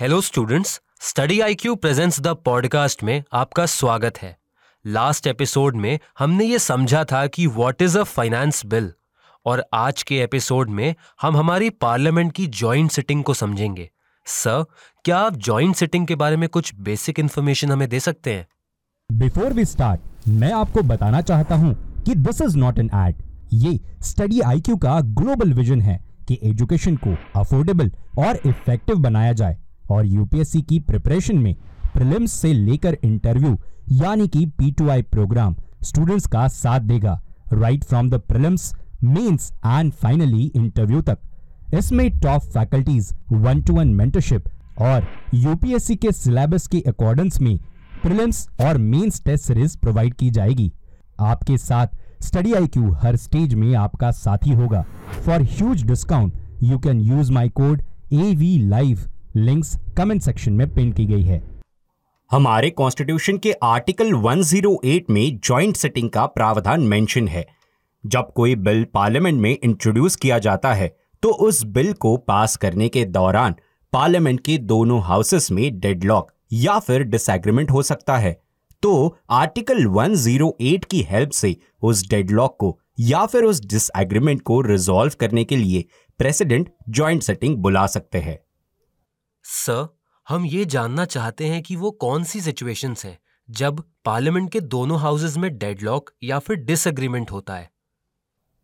Hello 0.00 0.20
students 0.20 0.80
study 1.00 1.40
I 1.40 1.54
Q 1.54 1.74
presents 1.74 2.20
the 2.20 2.26
podcast 2.26 3.02
में 3.02 3.22
आपका 3.32 3.66
स्वागत 3.66 4.18
है। 4.22 4.36
लास्ट 4.86 5.26
एपिसोड 5.26 5.76
में 5.76 5.98
हमने 6.18 6.44
ये 6.44 6.58
समझा 6.58 7.04
था 7.04 7.26
कि 7.26 7.46
what 7.46 7.82
is 7.82 7.98
a 7.98 8.02
finance 8.02 8.66
bill 8.66 8.92
और 9.46 9.64
आज 9.74 10.02
के 10.02 10.18
एपिसोड 10.18 10.70
में 10.70 10.94
हम 11.22 11.36
हमारी 11.36 11.70
पार्लियामेंट 11.70 12.32
की 12.32 12.46
जॉइंट 12.46 12.90
सिटिंग 12.90 13.24
को 13.24 13.34
समझेंगे। 13.34 13.90
सर 14.26 14.64
क्या 15.04 15.18
आप 15.18 15.36
जॉइंट 15.36 15.76
सिटिंग 15.76 16.06
के 16.06 16.14
बारे 16.14 16.36
में 16.36 16.48
कुछ 16.48 16.74
बेसिक 16.74 17.18
इन्फॉर्मेशन 17.18 17.72
हमें 17.72 17.88
दे 17.88 18.00
सकते 18.00 18.34
हैं? 18.34 18.46
बिफोर 19.12 19.52
वी 19.52 19.64
स्टार्ट 19.64 20.28
मैं 20.28 20.52
आपको 20.52 20.82
बताना 20.82 21.20
चाहता 21.20 21.54
हूँ 21.54 22.02
कि 22.02 22.14
this 22.14 22.42
is 22.42 22.56
not 22.56 22.78
an 22.78 22.90
ad 22.94 23.22
ये 23.52 23.80
स्टडी 24.02 24.40
आईक्यू 24.40 24.76
का 24.76 25.00
ग्लोबल 25.00 25.52
विजन 25.52 25.80
है 25.80 26.04
कि 26.28 26.40
एजुकेशन 26.42 26.96
को 26.96 27.16
अफोर्डेबल 27.40 27.92
और 28.18 28.40
इफ़ेक्टिव 28.46 28.96
बनाया 28.96 29.32
जाए। 29.32 29.65
और 29.90 30.06
यूपीएससी 30.06 30.62
की 30.62 30.78
प्रिपरेशन 30.80 31.38
में 31.38 31.54
प्रिलिम्स 31.94 32.32
से 32.32 32.52
लेकर 32.52 32.96
इंटरव्यू 33.04 33.56
यानी 33.92 34.28
कि 34.28 34.44
पी 34.58 34.74
प्रोग्राम 34.80 35.54
स्टूडेंट्स 35.82 36.26
का 36.26 36.46
साथ 36.48 36.80
देगा। 36.80 37.20
Right 37.52 37.84
from 37.84 38.10
the 38.10 38.14
prelims 38.28 38.72
mains 39.04 39.52
and 39.66 39.92
finally 39.92 40.44
interview 40.46 41.00
तक। 41.02 41.18
इसमें 41.74 42.18
top 42.20 42.42
faculties 42.42 43.12
one 43.32 43.60
to 43.62 43.74
one 43.74 43.88
mentorship 43.94 44.48
और 44.78 45.06
यूपीएससी 45.34 45.96
के 45.96 46.12
सिलेबस 46.12 46.66
के 46.66 46.80
अकॉर्डेंस 46.88 47.40
में 47.40 47.58
प्रीलिम्स 48.02 48.48
और 48.60 48.78
मेंस 48.78 49.22
टेस्ट 49.24 49.44
सीरीज़ 49.44 49.76
प्रोवाइड 49.78 50.14
की 50.14 50.30
जाएगी। 50.30 50.70
आपके 51.20 51.58
साथ 51.58 51.86
स्टडी 52.22 52.52
आईक्यू 52.54 52.90
हर 53.02 53.16
स्टेज 53.16 53.54
में 53.54 53.74
आपका 53.76 54.10
साथी 54.12 54.52
होगा। 54.52 54.84
For 55.26 55.42
huge 55.42 55.84
discount 55.86 56.34
you 56.62 56.78
can 56.78 57.00
use 57.00 57.32
my 57.32 57.48
code 57.50 57.82
A 58.12 58.34
V 58.34 58.56
live 58.58 58.98
links 59.36 59.74
comment 59.96 60.22
section 60.22 60.52
में 60.52 60.68
पिन 60.74 60.92
की 60.92 61.04
गई 61.06 61.22
है। 61.22 61.40
हमारे 62.30 62.68
कॉन्स्टिट्यूशन 62.70 63.38
के 63.38 63.52
आर्टिकल 63.62 64.12
108 64.14 65.10
में 65.10 65.38
जॉइंट 65.38 65.76
सिटिंग 65.76 66.08
का 66.10 66.24
प्रावधान 66.26 66.82
मेंशन 66.82 67.28
है। 67.28 67.44
जब 68.04 68.32
कोई 68.32 68.54
बिल 68.56 68.84
पार्लियामेंट 68.94 69.40
में 69.40 69.50
इंट्रोड्यूस 69.50 70.16
किया 70.16 70.38
जाता 70.38 70.72
है 70.74 70.88
तो 71.22 71.28
उस 71.28 71.62
बिल 71.64 71.92
को 71.92 72.16
पास 72.16 72.56
करने 72.56 72.88
के 72.88 73.04
दौरान 73.04 73.54
पार्लियामेंट 73.92 74.40
के 74.40 74.56
दोनों 74.58 75.02
हाउसेस 75.02 75.50
में 75.50 75.78
डेडलॉक 75.80 76.32
या 76.52 76.78
फिर 76.78 77.02
डिसएग्रीमेंट 77.02 77.70
हो 77.70 77.82
सकता 77.82 78.16
है। 78.16 78.32
तो 78.82 79.16
आर्टिकल 79.32 79.84
108 79.86 80.84
की 80.84 81.02
हेल्प 81.02 81.30
से 81.30 81.54
उस 81.82 82.08
डेडलॉक 82.10 82.56
को 82.60 82.78
या 83.00 83.26
फिर 83.26 83.44
उस 83.44 83.64
डिसएग्रीमेंट 83.66 84.42
को 84.42 84.60
रिजॉल्व 84.60 85.12
करने 85.20 85.44
के 85.44 85.56
लिए 85.56 85.84
प्रेसिडेंट 86.20 86.72
जॉइंट 86.88 87.22
सेटिंग 87.22 87.56
बुला 87.56 87.86
सकते 87.86 88.18
हैं। 88.18 88.38
सर, 89.46 89.86
हम 90.28 90.44
ये 90.46 90.64
जानना 90.64 91.04
चाहते 91.04 91.46
हैं 91.46 91.62
कि 91.62 91.76
वो 91.76 91.90
कौन 91.90 92.24
सी 92.24 92.40
सिचुएशंस 92.40 93.04
हैं, 93.04 93.18
जब 93.50 93.82
पार्लियामेंट 94.04 94.50
के 94.52 94.60
दोनों 94.60 94.98
हाउसेज 95.00 95.36
में 95.36 95.58
डेडलॉक 95.58 96.10
या 96.22 96.38
फिर 96.38 96.56
डिसएग्रीमेंट 96.56 97.30
होता 97.30 97.54
है। 97.54 97.70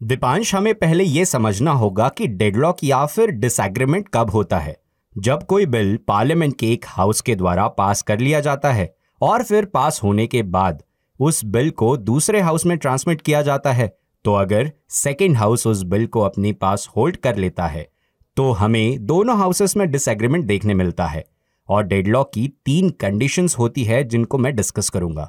दीपांश, 0.03 0.55
हमें 0.55 0.75
पहले 0.75 1.05
यह 1.05 1.25
समझना 1.25 1.73
होगा 1.73 2.09
कि 2.09 2.27
डेडलॉक 2.27 2.85
या 2.85 3.07
फिर 3.07 3.31
डिसएग्रीमेंट 3.31 4.09
कब 4.15 4.31
होता 4.31 4.59
है, 4.59 4.77
जब 5.19 5.43
कोई 5.43 5.67
बिल 5.67 5.97
पार्लियामेंट 6.09 6.59
के 6.59 6.73
एक 6.73 6.85
हाउस 6.89 7.21
के 7.21 7.37
द्वारा 7.37 7.69
पास 7.69 8.03
कर 8.03 8.19
लिया 8.19 8.41
जाता 8.41 8.73
है 8.73 8.95
और 9.23 9.43
फिर 9.43 9.65
पास 9.65 10.03
होने 10.03 10.27
के 10.27 10.43
बाद 10.43 10.83
उस 11.21 11.45
बिल 11.45 11.71
को 11.71 11.97
दूसरे 11.97 12.41
हाउस 12.41 12.67
में 12.67 12.79
ट्रांसमिट 12.79 13.21
किया 13.21 13.43
जाता 13.43 13.73
है 13.73 13.99
तो 14.25 14.35
अगर 14.35 14.73
सेकेंड 14.89 15.37
हाउस 15.37 15.67
उस 15.67 15.83
बिल 15.83 16.07
को 16.07 16.21
अपने 16.21 16.53
पास 16.53 16.89
होल्ड 16.97 17.17
कर 17.17 17.37
लेता 17.37 17.67
है 17.67 17.92
तो 18.37 18.51
हमें 18.53 19.05
दोनों 19.07 19.37
हाउसेस 19.39 19.77
में 19.77 19.91
डिसएग्रीमेंट 19.91 20.45
देखने 20.45 20.75
मिलता 20.75 21.07
है 21.07 21.25
और 21.69 21.85
डेडलॉक 21.85 22.31
की 22.35 22.47
तीन 22.65 22.89
कंडीशंस 22.91 23.57
होती 23.59 23.85
है 23.85 24.03
जिनको 24.05 24.39
मैं 24.39 24.55
डिस्कस 24.57 24.89
करूँगा। 24.91 25.25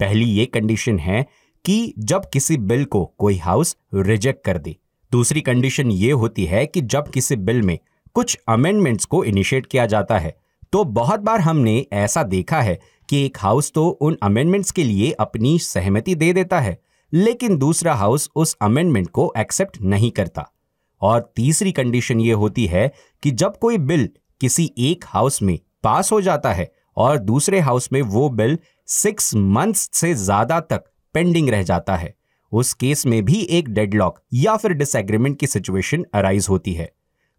पहली 0.00 0.24
ये 0.24 0.46
कंडीशन 0.46 0.98
है 0.98 1.22
कि 1.64 1.94
जब 1.98 2.28
किसी 2.32 2.56
बिल 2.56 2.84
को 2.84 3.04
कोई 3.18 3.36
हाउस 3.36 3.76
रिजेक्ट 3.94 4.44
कर 4.44 4.58
दे। 4.58 4.76
दूसरी 5.12 5.40
कंडीशन 5.40 5.90
ये 5.90 6.10
होती 6.12 6.44
है 6.44 6.64
कि 6.66 6.80
जब 6.80 7.08
किसी 7.08 7.36
बिल 7.36 7.62
में 7.62 7.78
कुछ 8.14 8.38
अमेंडमेंट्स 8.48 9.04
को 9.04 9.24
इनिशिएट 9.24 9.66
किया 9.66 9.86
जाता 9.86 10.18
है 10.18 10.36
तो 10.72 10.84
बहुत 10.84 11.20
बार 11.20 11.40
हमने 11.40 11.84
ऐसा 11.92 12.22
देखा 12.22 12.60
है 12.60 12.78
कि 13.08 13.24
एक 13.26 13.36
हाउस 13.40 13.72
तो 13.72 13.88
उन 13.88 14.16
अमेंडमेंट्स 14.22 14.70
के 14.70 14.84
लिए 14.84 15.10
अपनी 15.12 15.58
सहमति 15.58 16.14
दे 16.14 16.32
देता 16.32 16.60
है, 16.60 16.78
लेकिन 17.12 17.56
दूसरा 17.58 17.94
हाउस 17.94 18.28
उस 18.36 18.56
अमेंडमेंट 18.62 19.08
को 19.10 19.32
एक्सेप्ट 19.38 19.80
नहीं 19.82 20.10
करता। 20.10 20.50
और 21.02 21.32
तीसरी 21.36 21.72
कंडीशन 21.72 22.20
ये 22.20 22.32
होती 22.32 22.66
है 22.66 22.90
कि 23.22 23.30
जब 23.32 23.56
कोई 23.56 23.78
बिल 23.78 24.08
किसी 24.40 24.70
एक 24.78 25.04
हाउस 25.06 25.40
में 25.42 25.58
पास 25.84 26.12
हो 26.12 26.20
जाता 26.20 26.52
है 26.52 26.70
और 26.96 27.18
दूसरे 27.18 27.60
हाउस 27.60 27.88
में 27.92 28.00
वो 28.02 28.28
बिल 28.30 28.58
सिक्स 28.88 29.34
मंथ्स 29.34 29.88
से 29.92 30.12
ज़्यादा 30.14 30.60
तक 30.60 30.84
पेंडिंग 31.14 31.48
रह 31.48 31.62
जाता 31.62 31.96
है, 31.96 32.14
उस 32.52 32.72
केस 32.74 33.04
में 33.06 33.24
भी 33.24 33.40
एक 33.40 33.68
डेडलॉक 33.68 34.18
या 34.34 34.56
फिर 34.56 34.72
डिसएग्रीमेंट 34.72 35.38
की 35.40 35.46
सिचुएशन 35.46 36.04
अराइज 36.14 36.46
होती 36.50 36.72
है। 36.74 36.90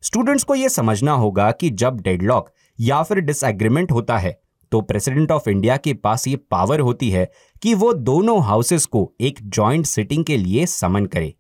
स्टूडेंट्स 0.04 0.44
को 0.44 0.56
यह 0.56 0.68
समझना 0.68 1.12
होगा 1.14 1.52
कि 1.52 1.70
जब 1.72 2.00
डेडलॉक 2.02 2.50
या 2.80 3.02
फिर 3.04 3.20
डिसएग्रीमेंट 3.20 3.92
होता 3.92 4.18
है 4.18 4.40
तो 4.72 4.82
प्रेसिडेंट 4.82 5.32
ऑफ़ 5.32 5.50
इंडिया 5.50 5.76
के 5.78 5.94
पास 5.94 6.28
ये 6.28 6.36
पावर 6.52 6.80
होती 6.80 7.10
है 7.10 7.26
कि 7.62 7.74
वो 7.74 7.92
दोनों 7.94 8.42
हाउसेस 8.44 8.86
को 8.86 9.12
एक 9.22 9.40
जॉइंट 9.44 9.86
सिटिंग 9.86 10.24
के 10.26 10.38
लिए 10.38 10.66
समन 10.66 11.06
करे, 11.06 11.34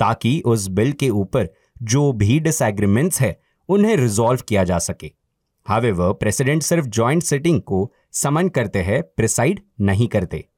ताकि 0.00 0.40
उस 0.46 0.66
बिल 0.68 0.92
के 0.92 1.08
ऊपर 1.10 1.48
जो 1.82 2.12
भी 2.12 2.38
डिसएग्रीमेंट्स 2.40 3.20
है, 3.20 3.38
उन्हें 3.68 3.96
रिजॉल्व 3.96 4.40
किया 4.48 4.64
जा 4.64 4.78
सके। 4.78 5.10
हावेवर 5.66 6.12
प्रेसिडेंट 6.12 6.62
सिर्फ़ 6.62 6.86
जॉइंट 6.86 7.22
सिटिंग 7.22 7.60
को 7.62 7.92
समन 8.12 8.48
करते 8.48 8.78
हैं 8.78 9.02
प्रिसाइड 9.16 9.60
नहीं 9.80 10.08
करते। 10.08 10.48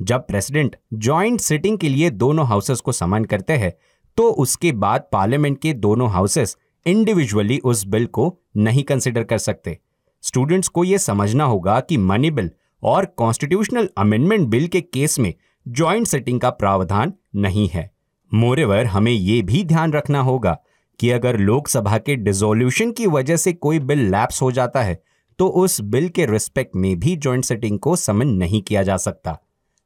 जब 0.00 0.26
प्रेसिडेंट 0.26 0.76
जॉइंट 0.94 1.40
सिटिंग 1.40 1.78
के 1.78 1.88
लिए 1.88 2.10
दोनों 2.10 2.46
हाउसेस 2.46 2.80
को 2.80 2.92
समन 2.92 3.24
करते 3.24 3.52
हैं 3.52 3.72
तो 4.18 4.28
उसके 4.30 4.72
बाद 4.72 5.08
पार्लियामेंट 5.12 5.58
के 5.60 5.72
दोनों 5.72 6.10
हाउसेस 6.10 6.56
इंडिविजुअली 6.86 7.58
उस 7.58 7.84
बिल 7.86 8.06
को 8.06 8.38
नहीं 8.56 8.82
कंसिडर 8.82 9.24
कर 9.24 9.38
सकते। 9.38 9.78
स्टूडेंट्स 10.22 10.68
को 10.68 10.84
यह 10.84 10.98
समझना 10.98 11.44
होगा 11.44 11.80
कि 11.80 11.96
मनी 11.96 12.30
बिल 12.30 12.50
और 12.82 13.04
कॉन्स्टिट्यूशनल 13.04 13.88
अमेंडमेंट 13.98 14.48
बिल 14.48 14.66
के 14.66 14.80
केस 14.80 15.18
में 15.18 15.32
ज्वाइंट 15.68 16.06
सिटिंग 16.06 16.40
का 16.40 16.50
प्रावधान 16.50 17.12
नहीं 17.36 17.68
है। 17.68 17.90
मोरेवर 18.34 18.86
हमें 18.86 19.12
यह 19.12 19.42
भी 19.42 19.64
ध्यान 19.64 19.92
रखना 19.92 20.20
होगा 20.20 20.58
कि 21.00 21.10
अगर 21.10 21.38
लोकसभा 21.38 21.98
के 21.98 22.16
डिसोल्यूशन 22.16 22.92
की 22.92 23.06
वजह 23.06 23.36
से 23.36 23.52
कोई 23.52 23.78
बिल 23.78 24.10
लैप्स 24.10 24.42
हो 24.42 24.50
जाता 24.52 24.82
है 24.82 24.98
तो 25.38 25.48
उस 25.48 25.80
बिल 25.80 26.08
के 26.08 26.26
रिस्पेक्ट 26.26 26.76
में 26.76 26.98
भी 27.00 27.16
ज्वाइंट 27.16 27.44
सिटिंग 27.44 27.78
को 27.78 27.96
समन 27.96 28.28
नहीं 28.28 28.62
किया 28.62 28.82
जा 28.82 28.96
सकता। 28.96 29.38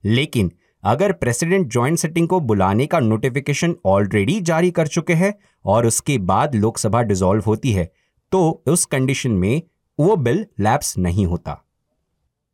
लेकिन 0.05 0.51
अगर 0.85 1.13
प्रेसिडेंट 1.13 1.67
ज्वाइंट 1.73 1.99
सिटिंग 1.99 2.29
को 2.29 2.41
बुलाने 2.41 2.87
का 2.87 2.99
नोटिफिकेशन 3.01 3.75
ऑलरेडी 3.87 4.41
जारी 4.41 4.71
कर 4.71 4.87
चुके 4.87 5.15
हैं 5.15 5.33
और 5.65 5.87
उसके 5.87 6.19
बाद 6.19 6.55
लोकसभा 6.55 7.03
डिसॉल्व 7.03 7.45
होती 7.47 7.73
है 7.73 7.91
तो 8.33 8.63
उस 8.67 8.85
कंडीशन 8.85 9.31
में 9.31 9.63
वो 9.99 10.17
बिल 10.17 10.47
लैप्स 10.61 10.97
नहीं 10.99 11.27
होता। 11.27 11.63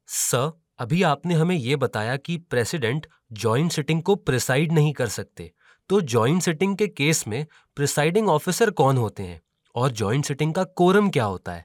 सर, 0.08 0.52
अभी 0.78 1.02
आपने 1.02 1.34
हमें 1.34 1.56
यह 1.56 1.76
बताया 1.76 2.16
कि 2.16 2.36
प्रेसिडेंट 2.50 3.06
ज्वाइंट 3.32 3.72
सिटिंग 3.72 4.02
को 4.02 4.14
प्रिसाइड 4.16 4.72
नहीं 4.72 4.92
कर 4.92 5.06
सकते। 5.08 5.50
तो 5.88 6.00
ज्वाइंट 6.00 6.42
सिटिंग 6.42 6.76
के 6.76 6.86
केस 6.88 7.24
में 7.28 7.46
प्रिसाइडिंग 7.76 8.28
ऑफिसर 8.28 8.70
कौन 8.70 8.96
होते 8.96 9.22
हैं? 9.22 9.40
और 9.74 9.90
ज्वाइंट 9.90 10.24
सिटिंग 10.24 10.52
का 10.54 10.62
कोरम 10.64 11.08
क्या 11.10 11.24
होता 11.24 11.52
है? 11.52 11.64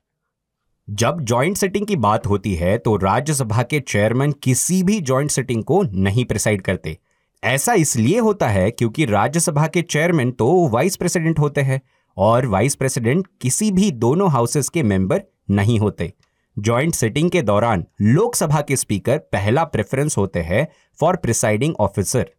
जब 0.87 1.21
ज्वाइंट 1.21 1.57
सिटिंग 1.57 1.85
की 1.87 1.95
बात 1.95 2.27
होती 2.27 2.53
है 2.55 2.77
तो 2.77 2.95
राज्यसभा 2.95 3.63
के 3.63 3.79
चेयरमैन 3.79 4.31
किसी 4.43 4.81
भी 4.83 4.99
ज्वाइंट 5.01 5.31
सिटिंग 5.31 5.63
को 5.63 5.81
नहीं 5.83 6.25
प्रिसाइड 6.25 6.61
करते। 6.61 6.97
ऐसा 7.43 7.73
इसलिए 7.73 8.19
होता 8.19 8.47
है 8.47 8.69
क्योंकि 8.71 9.05
राज्यसभा 9.05 9.67
के 9.67 9.81
चेयरमैन 9.81 10.31
तो 10.31 10.67
वाइस 10.67 10.95
प्रेसिडेंट 10.95 11.39
होते 11.39 11.61
हैं 11.61 11.81
और 12.17 12.45
वाइस 12.45 12.75
प्रेसिडेंट 12.75 13.27
किसी 13.41 13.71
भी 13.71 13.89
दोनों 13.91 14.29
हाउसेस 14.31 14.69
के 14.69 14.83
मेंबर 14.83 15.23
नहीं 15.49 15.79
होते। 15.79 16.11
ज्वाइंट 16.57 16.93
सिटिंग 16.93 17.31
के 17.31 17.41
दौरान 17.41 17.85
लोकसभा 18.01 18.61
के 18.61 18.75
स्पीकर 18.75 19.17
पहला 19.31 19.63
प्रेफरेंस 19.63 20.17
होते 20.17 20.39
हैं 20.41 20.67
फॉर 20.99 21.15
प्रिसाइडिंग 21.15 21.75
ऑफिसर 21.79 22.29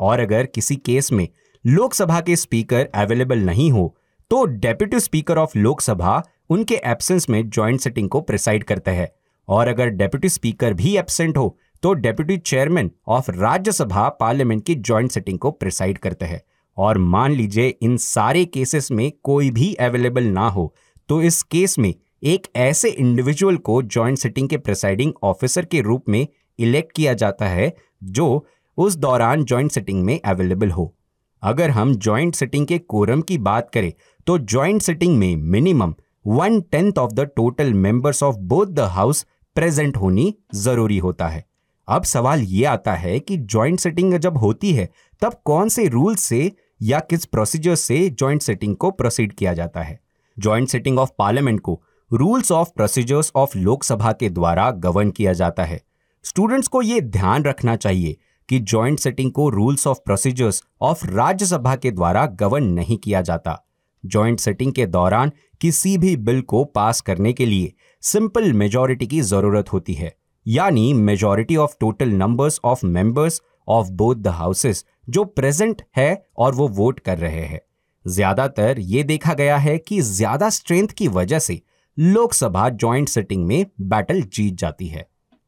और 0.00 0.20
अगर 0.20 0.46
किसी 0.46 0.76
केस 0.76 1.12
में 1.12 1.28
लोकसभा 1.64 2.20
के 2.20 2.36
स्पीकर 2.36 2.88
अवेलेबल 2.94 3.38
नहीं 3.38 3.70
हो 3.72 3.94
तो 4.30 4.44
डेप्यूटी 4.44 5.00
स्पीकर 5.00 5.38
ऑफ़ 5.38 5.58
लोकसभा 5.58 6.22
उनके 6.50 6.74
एब्सेंस 6.84 7.28
में 7.30 7.48
ज्वाइंट 7.50 7.80
सिटिंग 7.80 8.08
को 8.08 8.20
प्रिसाइड 8.20 8.64
करते 8.64 8.90
हैं। 8.90 9.08
और 9.48 9.68
अगर 9.68 9.88
डेप्यूटी 9.88 10.28
स्पीकर 10.28 10.74
भी 10.74 10.96
एबसेंट 10.96 11.36
हो 11.36 11.56
तो 11.82 11.92
deputy 11.94 12.36
chairman 12.38 12.90
of 13.08 13.30
Rajya Sabha 13.30 14.08
parliament 14.08 14.64
की 14.66 14.74
ज्वाइंट 14.74 15.12
सिटिंग 15.12 15.38
को 15.38 15.50
प्रिसाइड 15.50 15.98
करते 15.98 16.26
हैं। 16.26 16.40
और 16.76 16.98
मान 16.98 17.32
लीजिए 17.32 17.74
इन 17.82 17.96
सारे 17.96 18.44
केसेस 18.44 18.90
में 18.90 19.10
कोई 19.22 19.50
भी 19.50 19.72
अवेलेबल 19.74 20.24
ना 20.24 20.48
हो 20.48 20.74
तो 21.08 21.22
इस 21.22 21.42
केस 21.42 21.78
में 21.78 21.94
एक 22.22 22.46
ऐसे 22.56 22.88
इंडिविजुअल 22.88 23.56
को 23.56 23.82
ज्वाइंट 23.82 24.18
सिटिंग 24.18 24.48
के 24.48 24.56
प्रिसाइडिंग 24.56 25.12
ऑफिसर 25.22 25.64
के 25.64 25.80
रूप 25.80 26.08
में 26.08 26.26
इलेक्ट 26.58 26.92
किया 26.92 27.12
जाता 27.12 27.46
है, 27.46 27.74
जो 28.04 28.46
उस 28.78 28.96
दौरान 28.96 29.44
ज्वाइंट 29.44 29.72
सिटिंग 29.72 30.02
में 30.04 30.18
अवेलेबल 30.20 30.70
हो। 30.70 30.94
अगर 31.42 31.70
हम 31.70 31.94
ज्वाइंट 31.94 32.34
सिटिंग 32.34 32.66
के 32.66 32.78
कोरम 32.78 33.22
की 33.22 33.38
बात 33.38 33.70
करें 33.70 33.92
तो 34.26 34.38
ज्वाइंट 34.38 34.82
सिटिंग 34.82 35.16
में 35.18 35.36
minimum 35.36 35.94
one 36.26 36.60
tenth 36.62 36.98
of 36.98 37.12
the 37.12 37.20
total 37.36 37.72
members 37.74 38.22
of 38.22 38.36
both 38.36 38.66
the 38.66 38.80
house 38.90 39.24
present 39.56 39.96
होनी 39.96 40.34
ज़रूरी 40.54 40.98
होता 40.98 41.28
है। 41.28 41.44
अब 41.88 42.02
सवाल 42.02 42.40
यह 42.40 42.70
आता 42.70 42.92
है 42.94 43.18
कि 43.20 43.36
ज्वाइंट 43.36 43.80
सेटिंग 43.80 44.14
जब 44.14 44.36
होती 44.36 44.72
है, 44.72 44.88
तब 45.22 45.40
कौन 45.44 45.68
से 45.68 45.86
रूल 45.88 46.14
से 46.14 46.50
या 46.82 47.00
किस 47.00 47.24
प्रोसीजर 47.24 47.74
से 47.74 48.08
ज्वाइंट 48.10 48.42
सेटिंग 48.42 48.76
को 48.76 48.90
प्रोसीड 48.90 49.32
किया 49.32 49.52
जाता 49.52 49.82
है? 49.82 49.98
ज्वाइंट 50.36 50.68
सेटिंग 50.68 50.98
ऑफ़ 50.98 51.10
पार्लियामेंट 51.18 51.60
को 51.60 51.80
rules 52.10 52.52
of 52.52 52.68
procedures 52.76 53.30
of 53.36 53.56
Lok Sabha 53.58 54.12
के 54.12 54.30
द्वारा 54.30 54.70
गवर्न 54.70 55.10
किया 55.10 55.32
जाता 55.32 55.64
है। 55.64 55.80
स्टूडेंट्स 56.24 56.68
को 56.68 56.82
यह 56.82 57.00
ध्यान 57.00 57.44
रखना 57.44 57.76
चाहिए 57.76 58.16
कि 58.48 58.58
ज्वाइंट 58.60 58.98
सेटिंग 58.98 59.30
को 59.32 59.48
rules 59.48 59.86
of 59.86 59.98
procedures 60.06 60.62
of 60.80 61.06
Rajya Sabha 61.06 61.74
के 61.76 61.90
द्वारा 61.90 62.26
गवर्न 62.40 62.64
नहीं 62.72 62.96
किया 62.98 63.22
जाता। 63.22 63.60
ज्वाइंट 64.04 64.40
सेटिंग 64.40 64.72
के 64.72 64.86
दौरान 64.86 65.32
किसी 65.60 65.96
भी 65.98 66.16
बिल 66.18 66.40
को 66.42 66.64
पास 66.64 67.00
करने 67.00 67.32
के 67.32 67.46
लिए 67.46 67.72
सिंपल 68.02 68.52
मेजॉरिटी 68.52 69.06
की 69.06 69.20
ज़रूरत 69.22 69.72
होती 69.72 69.94
है। 69.94 70.14
यानी 70.46 70.92
majority 70.94 71.56
of 71.56 71.74
total 71.80 72.08
numbers 72.12 72.60
of 72.64 72.84
members 72.86 73.40
of 73.68 73.90
both 73.92 74.16
the 74.16 74.28
houses 74.28 74.84
जो 75.08 75.24
प्रेजेंट 75.24 75.82
है 75.96 76.24
और 76.38 76.54
वो 76.54 76.68
वोट 76.70 77.00
कर 77.00 77.18
रहे 77.18 77.44
हैं। 77.44 77.60
ज़्यादातर 78.04 78.78
ये 78.78 79.02
देखा 79.02 79.34
गया 79.34 79.56
है 79.56 79.76
कि 79.78 80.00
ज़्यादा 80.00 80.50
स्ट्रेंथ 80.50 80.88
की 80.88 81.08
वजह 81.08 81.38
से 81.38 81.60
लोकसभा 81.98 82.68
ज्वाइंट 82.68 83.08
सेटिंग 83.08 83.46
में 83.46 83.66
बैटल 83.82 84.22
जीत 84.24 84.54
जाती 84.54 84.86
है। 84.86 85.06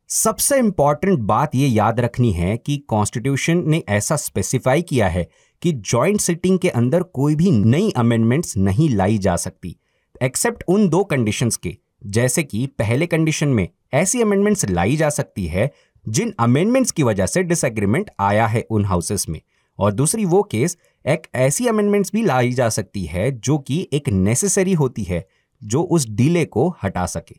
सबसे 0.09 0.59
इंपॉर्टेंट 0.59 1.19
बात 1.19 1.55
यह 1.55 1.73
याद 1.73 2.01
रखनी 2.01 2.33
है 2.33 2.57
कि 2.57 2.77
कॉन्स्टिट्यूशन 2.77 3.63
ने 3.67 3.83
ऐसा 3.89 4.17
स्पेसिफाई 4.17 4.83
किया 4.83 5.09
है 5.09 5.29
कि 5.63 5.73
ज्वाइंट 5.73 6.21
सिटिंग 6.21 6.59
के 6.59 6.69
अंदर 6.69 7.03
कोई 7.03 7.35
भी 7.35 7.51
नई 7.51 7.91
अमेंडमेंट्स 7.91 8.57
नहीं 8.57 8.91
लाई 8.91 9.19
जा 9.19 9.37
सकती 9.37 9.77
एक्सेप्ट 10.23 10.65
उन 10.69 10.89
दो 10.89 11.05
कंडीशंस 11.05 11.57
के। 11.57 11.77
जैसे 12.07 12.43
कि 12.43 12.67
पहले 12.67 13.07
कंडीशन 13.07 13.49
में 13.49 13.69
ऐसी 13.95 14.23
अमेंडमेंट्स 14.23 14.65
लाई 14.65 14.97
जा 14.97 15.09
सकती 15.09 15.47
है, 15.47 15.71
जिन 16.09 16.35
अमेंडमेंट्स 16.39 16.91
की 16.91 17.03
वजह 17.03 17.27
से 17.27 17.43
डिसएग्रीमेंट 17.43 18.11
आया 18.21 18.47
है 18.47 18.67
उन 18.71 18.85
हाउसेस 18.85 19.29
में। 19.29 19.41
और 19.79 19.93
दूसरी 19.93 20.25
वो 20.25 20.43
केस 20.43 20.77
एक 21.07 21.27
ऐसी 21.35 21.67
अमेंडमेंट्स 21.67 22.13
भी 22.13 22.23
लाई 22.23 22.53
जा 22.53 22.69
सकती 22.69 23.05
है, 23.05 23.31
जो 23.31 23.59
कि 23.59 23.89
एक 23.93 24.09
नेसेसरी 24.09 24.73
होती 24.73 25.03
है, 25.03 25.29
जो 25.65 25.83
उस 25.83 26.09
डीले 26.09 26.45
को 26.45 26.77
हटा 26.83 27.07
सके। 27.07 27.37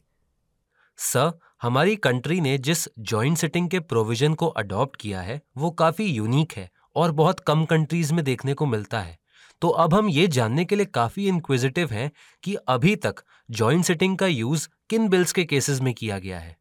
सर 0.97 1.39
हमारी 1.61 1.95
कंट्री 1.95 2.41
ने 2.41 2.57
जिस 2.57 2.87
जॉइंट 2.99 3.37
सिटिंग 3.37 3.69
के 3.69 3.79
प्रोविज़न 3.79 4.33
को 4.33 4.47
अडॉप्ट 4.47 4.95
किया 4.95 5.21
है, 5.21 5.41
वो 5.57 5.71
काफ़ी 5.71 6.05
यूनिक 6.05 6.51
है 6.51 6.69
और 6.95 7.11
बहुत 7.11 7.39
कम 7.39 7.65
कंट्रीज़ 7.65 8.13
में 8.13 8.25
देखने 8.25 8.53
को 8.53 8.65
मिलता 8.65 8.99
है। 8.99 9.17
तो 9.61 9.67
अब 9.67 9.93
हम 9.93 10.09
ये 10.09 10.27
जानने 10.27 10.65
के 10.65 10.75
लिए 10.75 10.85
काफ़ी 10.85 11.27
इंक्विजिटिव 11.27 11.89
हैं 11.91 12.11
कि 12.43 12.55
अभी 12.55 12.95
तक 12.95 13.15
जॉइंट 13.51 13.85
सिटिंग 13.85 14.17
का 14.17 14.27
यूज़ 14.27 14.67
किन 14.89 15.09
बिल्स 15.09 15.31
के 15.31 15.43
केसेस 15.43 15.81
में 15.81 15.93
किया 15.93 16.19
गया 16.19 16.39
है। 16.39 16.57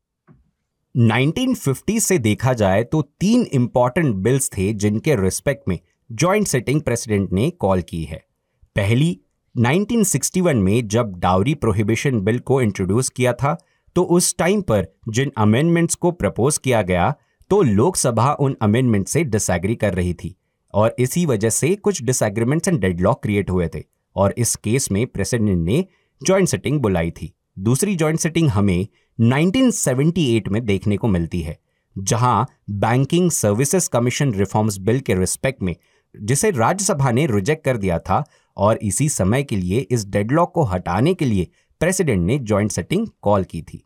1950 0.95 2.01
से 2.01 2.19
देखा 2.19 2.53
जाए 2.53 2.83
तो 2.83 3.03
तीन 3.03 3.43
इंपॉर्टेंट 3.43 4.15
बिल्स 4.15 4.51
थे 4.59 4.73
जिनके 4.73 5.17
रिस्पेक्ट 5.17 5.69
में 5.69 5.79
जॉइंट 6.13 6.47
सिटिंग 6.47 6.83
प्रेसिडेंट 6.83 7.33
ने 7.33 7.51
कॉल 7.51 7.83
की 7.83 8.05
है। 8.05 8.25
पहली 8.77 9.21
1961 9.55 10.55
में 10.55 10.89
जब 10.89 11.15
डाउरी 11.17 11.55
प्रोहिबिशन 11.55 12.21
बिल 12.21 12.39
को 12.39 12.63
इंट्रोड्यूस 12.63 13.09
किया 13.09 13.33
था 13.33 13.59
तो 13.97 14.03
उस 14.03 14.37
टाइम 14.39 14.61
पर 14.63 14.87
जिन 15.09 15.33
अमेंडमेंट्स 15.37 15.95
को 15.95 16.11
प्रपोज 16.11 16.59
किया 16.59 16.83
गया 16.83 17.15
तो 17.51 17.63
लोकसभा 17.63 18.33
उन 18.33 18.57
अमेंडमेंट 18.63 19.09
से 19.09 19.25
डिसएग्री 19.25 19.75
कर 19.75 19.95
रही 19.95 20.15
थी 20.15 20.37
और 20.75 20.97
इसी 20.99 21.27
वजह 21.27 21.51
से 21.51 21.75
कुछ 21.75 22.03
डिसएग्रीमेंट्स 22.03 22.69
एंड 22.69 22.81
डेडलॉक 22.81 23.23
क्रिएट 23.23 23.51
हुए 23.51 23.69
थे 23.69 23.83
और 24.17 24.35
इस 24.39 24.57
केस 24.57 24.91
में 24.93 25.07
प्रेसिडेंट 25.07 25.59
ने 25.59 25.85
ज्वाइंट 26.25 26.49
सिटिंग 26.49 26.81
बुलाई 26.81 27.11
थी। 27.11 27.33
दूसरी 27.59 27.97
ज्वाइंट 27.97 28.21
सिटिंग 28.21 28.51
हमें 28.51 28.87
1978 29.21 30.49
में 30.49 30.67
देखने 30.67 30.97
को 30.97 31.09
मिलती 31.09 31.41
है, 31.41 31.59
जहाँ 31.99 32.47
banking 32.71 33.31
services 33.31 33.91
commission 33.91 34.35
reforms 34.35 34.79
bill 34.79 35.01
के 35.01 35.15
रिस्पेक्ट 35.15 35.63
में, 35.63 35.77
जिसे 36.21 36.51
राज्यसभा 36.51 37.11
ने 37.11 37.27
रिजेक्ट 37.27 37.65
कर 37.65 37.77
दिया 37.77 37.99
था 37.99 38.25
और 38.57 38.79
इसी 38.83 39.09
समय 39.09 39.43
के 39.43 39.57
लिए 39.57 39.79
इस 39.81 40.07
डेडलॉक 40.07 40.53
को 40.55 40.65
हटाने 40.65 41.15
के 41.15 41.25
लिए 41.25 41.49
प्रेसिडेंट 41.81 42.27
ने 42.27 42.39
ज्वाइंट 42.39 42.71
सेटिंग 42.71 43.09
कॉल 43.23 43.45
की 43.45 43.63
थी। 43.63 43.86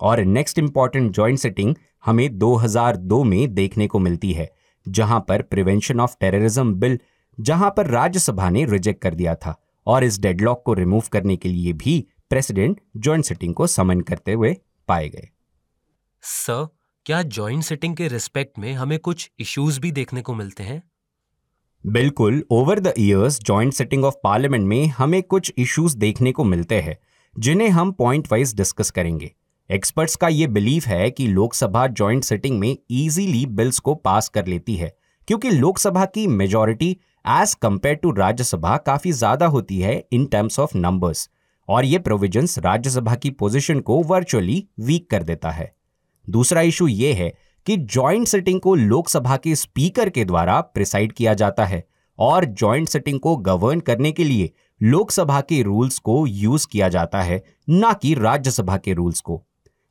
और 0.00 0.20
नेक्स्ट 0.20 0.58
इंपॉर्टेंट 0.58 1.12
ज्वाइंट 1.12 1.38
सेटिंग 1.38 1.74
हमें 2.04 2.28
2002 2.38 3.24
में 3.24 3.54
देखने 3.54 3.86
को 3.86 3.98
मिलती 3.98 4.32
है 4.32 4.50
जहाँ 4.88 5.24
पर 5.28 5.42
प्रिवेंशन 5.42 6.00
ऑफ़ 6.00 6.16
टेररिज्म 6.20 6.74
बिल 6.74 6.98
जहाँ 7.40 7.74
पर 7.76 7.86
राज्यसभा 7.86 8.50
ने 8.50 8.64
रिजेक्ट 8.64 9.02
कर 9.02 9.14
दिया 9.14 9.34
था 9.34 9.62
और 9.86 10.04
इस 10.04 10.18
डेडलॉक 10.20 10.62
को 10.66 10.72
रिमूव 10.74 11.02
करने 11.12 11.36
के 11.36 11.48
लिए 11.48 11.72
भी 11.72 12.06
प्रेसिडेंट 12.30 12.80
ज्वाइंट 12.96 13.24
सिटिंग 13.24 13.54
को 13.54 13.66
समन 13.66 14.00
करते 14.00 14.32
हुए 14.32 14.56
पाए 14.88 15.08
गए। 15.08 15.28
सर 16.22 16.68
क्या 17.06 17.22
ज्वाइंट 17.22 17.62
सिटिंग 17.62 17.96
के 17.96 18.08
रिस्पेक्ट 18.08 18.58
में 18.58 18.72
हमें 18.72 18.98
कुछ 18.98 19.30
इश्यूज़ 19.38 19.80
भी 19.80 19.92
देखने 19.92 20.22
को 20.22 20.34
मिलते 20.34 20.62
हैं? 20.62 20.82
बिल्कुल 21.86 22.44
over 22.50 22.80
the 22.80 22.94
years 22.98 23.40
joint 23.40 23.72
sitting 23.72 24.04
of 24.04 24.14
parliament 24.24 24.66
में 24.66 24.86
हमें 24.86 25.22
कुछ 25.22 25.52
इश्यूज़ 25.58 25.96
देखने 25.96 26.32
को 26.32 26.44
मिलते 26.44 26.80
हैं 26.80 26.98
जिन्हें 27.38 27.68
हम 27.68 27.92
पॉइंट 27.92 28.28
वाइज 28.32 28.54
डिस्कस 28.54 28.90
करेंगे। 28.90 29.34
एक्सपर्ट्स 29.70 30.14
का 30.16 30.28
यह 30.28 30.48
बिलीफ 30.48 30.86
है 30.86 31.10
कि 31.10 31.26
लोकसभा 31.26 31.86
ज्वाइंट 31.88 32.24
सिटिंग 32.24 32.58
में 32.58 32.68
इजीली 32.68 33.44
बिल्स 33.46 33.78
को 33.78 33.94
पास 33.94 34.28
कर 34.28 34.46
लेती 34.46 34.74
है, 34.76 34.92
क्योंकि 35.28 35.50
लोकसभा 35.50 36.04
की 36.04 36.26
majority 36.26 36.90
as 37.24 37.54
compare 37.54 37.94
to 37.94 38.10
Rajya Sabha 38.10 38.76
काफ़ी 38.76 39.12
ज़्यादा 39.12 39.46
होती 39.46 39.78
है 39.78 39.96
इन 40.12 40.26
टर्म्स 40.26 40.58
ऑफ़ 40.60 40.76
नंबर्स 40.76 41.28
और 41.68 41.84
ये 41.84 41.98
प्रोविजंस 41.98 42.58
राज्यसभा 42.58 43.14
की 43.14 43.30
पोजीशन 43.32 43.80
को 43.80 44.02
वर्चुअली 44.02 44.62
वीक 44.80 45.08
कर 45.10 45.22
देता 45.22 45.50
है। 45.50 45.72
दूसरा 46.26 46.60
इशू 46.62 46.86
ये 46.86 47.12
है 47.12 47.32
कि 47.66 47.76
ज्वाइंट 47.76 48.28
सिटिंग 48.28 48.60
को 48.60 48.74
लोकसभा 48.74 49.36
के 49.36 49.54
स्पीकर 49.54 50.08
के 50.08 50.24
द्वारा 50.24 50.60
प्रिसाइड 50.60 51.12
किया 51.12 51.34
जाता 51.34 51.64
है, 51.64 51.84
और 52.18 52.44
ज्वाइंट 52.44 52.88
सिटिंग 52.88 53.18
को 53.20 53.36
गवर्न 53.38 53.80
करने 53.80 54.12
के 54.12 54.24
लिए 54.24 54.52
लोकसभा 54.80 55.40
के 55.40 55.62
रूल्स 55.62 55.98
को 55.98 56.26
यूज़ 56.26 56.66
किया 56.72 56.88
जाता 56.88 57.22
है, 57.22 57.42
ना 57.68 57.92
कि 57.92 58.14
राज्यसभा 58.14 58.76
के 58.76 58.92
रूल्स 58.92 59.20
को। 59.20 59.42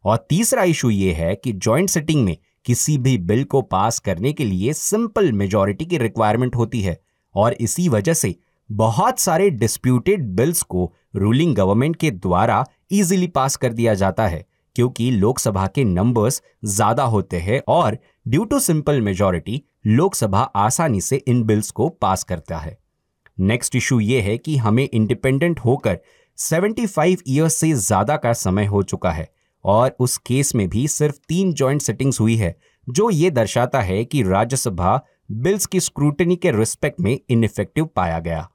और 0.05 0.25
तीसरा 0.29 0.63
इशू 0.63 0.89
यह 0.89 1.17
है 1.17 1.35
कि 1.35 1.51
ज्वाइंट 1.53 1.89
सिटिंग 1.89 2.23
में 2.25 2.35
किसी 2.65 2.97
भी 2.97 3.17
बिल 3.17 3.43
को 3.43 3.61
पास 3.61 3.99
करने 3.99 4.33
के 4.33 4.45
लिए 4.45 4.73
सिंपल 4.73 5.31
मेजॉरिटी 5.31 5.85
की 5.85 5.97
रिक्वायरमेंट 5.97 6.55
होती 6.55 6.81
है 6.81 6.97
और 7.35 7.53
इसी 7.53 7.87
वजह 7.89 8.13
से 8.13 8.35
बहुत 8.69 9.19
सारे 9.19 9.49
डिस्प्यूटेड 9.51 10.25
बिल्स 10.35 10.61
को 10.63 10.91
रूलिंग 11.15 11.55
गवर्नमेंट 11.55 11.95
के 11.95 12.11
द्वारा 12.11 12.63
इजीली 12.91 13.27
पास 13.27 13.55
कर 13.55 13.73
दिया 13.73 13.93
जाता 13.93 14.27
है, 14.27 14.45
क्योंकि 14.75 15.09
लोकसभा 15.11 15.65
के 15.67 15.83
नंबर्स 15.83 16.41
ज़्यादा 16.65 17.03
होते 17.03 17.37
हैं 17.37 17.61
और 17.67 17.97
due 18.27 18.43
to 18.43 18.59
simple 18.59 19.01
majority 19.01 19.61
Lok Sabha 19.87 20.39
आसानी 20.39 21.01
से 21.01 21.15
इन 21.17 21.43
बिल्स 21.43 21.69
को 21.71 21.89
पास 21.91 22.23
करता 22.23 22.57
है। 22.57 22.77
नेक्स्ट 23.37 23.75
इशू 23.75 23.99
ये 23.99 24.21
है 24.21 24.37
कि 24.37 24.57
हमें 24.57 24.87
इंडिपेंडेंट 24.89 25.59
होकर 25.59 25.99
75 26.37 27.23
ईयर्स 27.27 27.55
से 27.55 27.71
ज़्यादा 27.73 28.17
का 28.17 28.33
समय 28.33 28.65
हो 28.65 28.83
चुका 28.83 29.11
है। 29.11 29.29
और 29.65 29.95
उस 29.99 30.17
केस 30.17 30.55
में 30.55 30.67
भी 30.69 30.87
सिर्फ़ 30.87 31.15
तीन 31.27 31.53
ज्वाइंट 31.53 31.81
सेटिंग्स 31.81 32.19
हुई 32.19 32.35
है 32.35 32.55
जो 32.89 33.09
ये 33.09 33.29
दर्शाता 33.31 33.81
है 33.81 34.03
कि 34.05 34.23
राज्यसभा 34.23 34.99
बिल्स 35.31 35.65
की 35.65 35.79
स्क्रूटनी 35.79 36.35
के 36.35 36.51
रिस्पेक्ट 36.51 36.99
में 36.99 37.19
इनफेक्टिव 37.29 37.85
पाया 37.85 38.19
गया। 38.19 38.49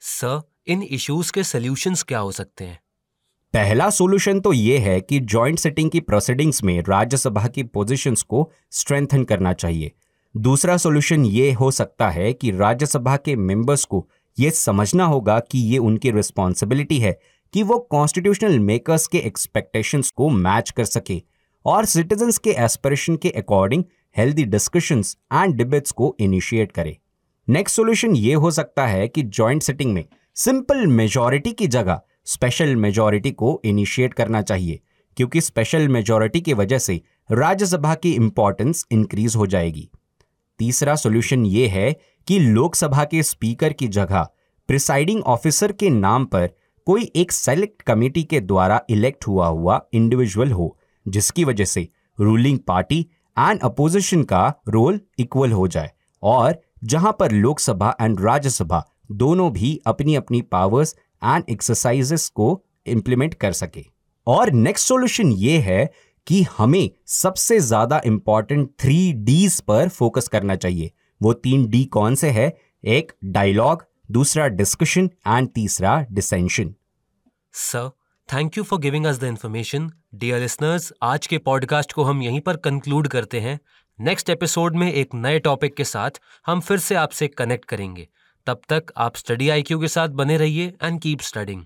सर 0.00 0.42
इन 0.66 0.82
इश्यूज़ 0.82 1.32
के 1.32 1.42
सोल्यूशंस 1.42 2.02
क्या 2.02 2.18
हो 2.18 2.32
सकते 2.32 2.64
हैं? 2.64 2.78
पहला 3.54 3.90
सॉल्यूशन 3.90 4.40
तो 4.40 4.52
यह 4.52 4.80
है 4.80 5.00
कि 5.00 5.18
जॉइंट 5.20 5.58
सेटिंग 5.58 5.90
की 5.90 6.00
प्रोसीडिंग्स 6.00 6.62
में 6.64 6.82
राज्यसभा 6.88 7.46
की 7.46 7.62
पोजीशंस 7.62 8.22
को 8.22 8.50
स्ट्रेंथन 8.70 9.24
करना 9.24 9.52
चाहिए। 9.52 9.92
दूसरा 10.36 10.76
सॉल्यूशन 10.76 11.24
ये 11.24 11.52
हो 11.52 11.70
सकता 11.70 12.10
है 12.10 12.32
कि 12.32 12.50
राज्यसभा 12.50 13.16
के 13.16 13.36
मेंबर्स 13.36 13.84
को 13.84 14.06
यह 14.38 14.50
समझना 14.50 15.04
होगा 15.04 15.38
कि 15.40 15.58
ये 15.58 15.78
उनकी 15.78 16.10
रिस्पॉन्सिबिलिटी 16.10 16.98
है 16.98 17.18
कि 17.54 17.62
वो 17.62 17.78
कॉन्स्टिट्यूशनल 17.90 18.58
मेकर्स 18.58 19.06
के 19.06 19.18
एक्सपेक्टेशंस 19.18 20.10
को 20.10 20.28
मैच 20.28 20.70
कर 20.70 20.84
सके 20.84 21.20
और 21.66 21.84
सिटीजन्स 21.84 22.38
के 22.38 22.50
एस्पिरेशन 22.50 23.16
के 23.16 23.30
according 23.30 23.84
healthy 24.16 24.44
discussions 24.44 25.16
and 25.32 25.54
debates 25.54 25.90
को 25.90 26.14
इनिशिएट 26.20 26.72
करे। 26.72 26.96
नेक्स्ट 27.48 27.76
सॉल्यूशन 27.76 28.16
ये 28.16 28.34
हो 28.34 28.50
सकता 28.50 28.86
है 28.86 29.08
कि 29.08 29.22
जॉइंट 29.22 29.62
सेटिंग 29.62 29.92
में 29.94 30.04
सिंपल 30.36 30.86
मेजॉरिटी 30.86 31.52
की 31.52 31.66
जगह 31.66 32.00
स्पेशल 32.24 32.74
मेजॉरिटी 32.76 33.30
को 33.30 33.60
इनिशिएट 33.64 34.14
करना 34.14 34.42
चाहिए, 34.42 34.80
क्योंकि 35.16 35.40
स्पेशल 35.40 35.88
मेजॉरिटी 35.88 36.40
की 36.40 36.54
वजह 36.54 36.78
से 36.78 37.00
राज्यसभा 37.32 37.94
की 37.94 38.12
इंपॉर्टेंस 38.12 38.84
इंक्रीज 38.92 39.36
हो 39.36 39.46
जाएगी। 39.46 39.88
तीसरा 40.58 40.94
सॉल्यूशन 40.96 41.46
ये 41.46 41.66
है 41.68 41.92
कि 42.28 42.38
लोकसभा 42.38 43.04
के 43.04 43.22
स्पीकर 43.22 43.72
की 43.72 43.88
जगह 43.88 44.28
प्रिसाइडिंग 44.68 45.22
ऑफिसर 45.24 45.72
के 45.72 45.90
नाम 45.90 46.24
पर 46.24 46.50
कोई 46.86 47.10
एक 47.16 47.32
सेलेक्ट 47.32 47.82
कमेटी 47.82 48.22
के 48.22 48.40
द्वारा 48.40 48.80
इलेक्ट 48.90 49.26
हुआ 49.26 49.46
हुआ 49.46 49.80
इंडिविजुअल 49.92 50.52
हो, 50.52 50.76
जिसकी 51.06 51.44
वजह 51.44 51.64
से 51.64 51.88
रूलिंग 52.18 52.58
पार्टी 52.58 53.00
एंड 53.36 53.60
अपोजिशन 53.60 54.22
का 54.22 54.46
रोल 54.68 55.00
इक्वल 55.18 55.52
हो 55.52 55.66
जाए 55.68 55.90
और 56.22 56.60
जहाँ 56.84 57.16
पर 57.20 57.32
लोकसभा 57.32 57.94
एंड 58.00 58.20
राज्यसभा 58.20 58.84
दोनों 59.12 59.50
भी 59.52 59.78
अपनी 59.86 60.14
अपनी 60.14 60.40
पावर्स 60.42 60.94
एंड 61.24 61.44
एक्सरसाइजेस 61.50 62.28
को 62.28 62.62
इम्प्लीमेंट 62.86 63.34
कर 63.34 63.52
सके। 63.52 63.84
और 64.26 64.50
नेक्स्ट 64.52 64.88
सॉल्यूशन 64.88 65.32
ये 65.32 65.58
है 65.58 65.90
कि 66.26 66.42
हमें 66.58 66.90
सबसे 67.08 67.58
ज़्यादा 67.60 68.00
इंपॉर्टेंट 68.06 68.68
थ्री 68.80 69.12
डीज 69.14 69.60
पर 69.60 69.88
फोकस 69.88 70.28
करना 70.28 70.56
चाहिए। 70.56 70.90
वो 71.20 71.32
तीन 71.32 71.68
डी 71.70 71.84
कौन 71.84 72.14
से 72.14 72.30
है? 72.30 72.52
एक 72.84 73.12
डायलॉग 73.24 73.84
दूसरा 74.10 74.46
डिस्कशन 74.48 75.10
एंड 75.26 75.48
तीसरा 75.48 76.06
dissension 76.10 76.74
sir 77.52 77.90
thank 78.28 78.56
you 78.58 78.62
for 78.64 78.78
giving 78.80 79.06
us 79.06 79.18
the 79.18 79.24
information 79.24 79.90
dear 80.14 80.40
listeners 80.40 80.92
आज 81.02 81.26
के 81.26 81.38
पॉडकास्ट 81.38 81.92
को 81.92 82.04
हम 82.04 82.22
यहीं 82.22 82.40
पर 82.40 82.56
कंक्लूड 82.56 83.08
करते 83.08 83.40
हैं। 83.40 83.58
नेक्स्ट 83.98 84.30
एपिसोड 84.30 84.76
में 84.76 84.92
एक 84.92 85.14
नए 85.14 85.38
टॉपिक 85.38 85.74
के 85.74 85.84
साथ 85.84 86.10
हम 86.46 86.60
फिर 86.60 86.78
से 86.78 86.94
आपसे 86.94 87.28
कनेक्ट 87.28 87.64
करेंगे। 87.64 88.08
तब 88.46 88.60
तक 88.68 88.92
आप 88.96 89.16
स्टडी 89.16 89.48
आईक्यू 89.48 89.80
के 89.80 89.88
साथ 89.88 90.08
बने 90.08 90.36
रहिए 90.36 90.74
एंड 90.82 91.00
कीप 91.00 91.20
स्टडिंग 91.20 91.64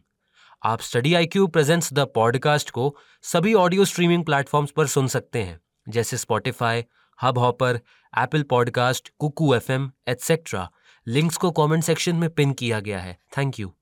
आप 0.63 0.81
study 0.81 1.15
I 1.15 1.27
Q 1.27 1.47
presents 1.47 1.93
the 1.93 2.07
podcast 2.15 2.71
को 2.71 2.97
सभी 3.23 3.55
ऑडियो 3.55 3.85
स्ट्रीमिंग 3.85 4.25
प्लेटफॉर्म्स 4.25 4.71
पर 4.71 4.87
सुन 4.87 5.07
सकते 5.07 5.43
हैं, 5.43 5.61
जैसे 5.89 6.17
Spotify 6.17 6.85
Hubhopper 7.39 7.81
Apple 8.19 8.43
podcast 8.43 9.13
Kuku 9.19 9.55
F 9.55 9.73
M 9.73 9.91
etcetera 10.09 10.71
links 11.07 11.37
को 11.37 11.51
कमेंट 11.51 11.85
सेक्शन 11.85 12.17
में 12.17 12.31
पिन 12.31 12.53
किया 12.53 12.81
गया 12.81 12.99
है। 12.99 13.19
Thank 13.39 13.61
you. 13.61 13.75